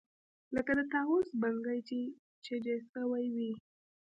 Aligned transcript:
لکه 0.55 0.71
د 0.75 0.81
طاووس 0.93 1.27
بڼکې 1.41 1.77
چې 1.87 1.99
چجه 2.45 2.75
سوې 2.91 3.25
وي. 3.35 3.51